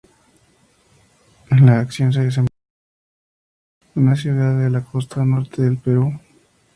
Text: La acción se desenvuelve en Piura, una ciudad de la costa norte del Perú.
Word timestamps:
La 1.51 1.79
acción 1.79 2.11
se 2.11 2.21
desenvuelve 2.21 2.49
en 2.55 3.93
Piura, 3.93 4.07
una 4.07 4.15
ciudad 4.15 4.57
de 4.57 4.71
la 4.71 4.83
costa 4.83 5.23
norte 5.23 5.61
del 5.61 5.77
Perú. 5.77 6.19